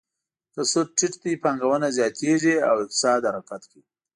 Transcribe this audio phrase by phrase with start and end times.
[0.53, 3.83] که سود ټیټ وي، پانګونه زیاتیږي او اقتصاد حرکت کوي.